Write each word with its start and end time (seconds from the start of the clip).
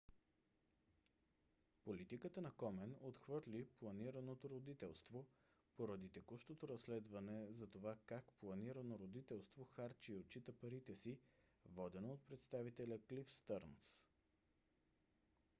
политиката 1.85 2.41
на 2.41 2.51
комен 2.53 2.95
отхвърли 3.01 3.67
планираното 3.79 4.49
родителство 4.49 5.25
поради 5.77 6.09
текущото 6.11 6.67
разследване 6.67 7.47
за 7.51 7.67
това 7.69 7.95
как 8.05 8.31
планирано 8.39 8.99
родителство 8.99 9.67
харчи 9.75 10.11
и 10.13 10.15
отчита 10.15 10.51
парите 10.61 10.95
си 10.95 11.19
водено 11.65 12.13
от 12.13 12.27
представителя 12.29 12.99
клиф 13.09 13.33
стърнс 13.33 14.07